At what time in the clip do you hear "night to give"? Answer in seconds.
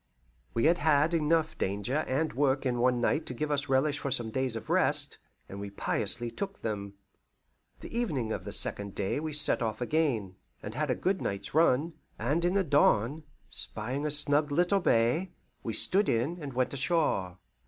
2.99-3.51